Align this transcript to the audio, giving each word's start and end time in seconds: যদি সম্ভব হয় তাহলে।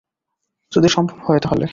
যদি 0.71 0.87
সম্ভব 0.87 1.17
হয় 1.23 1.39
তাহলে। 1.39 1.65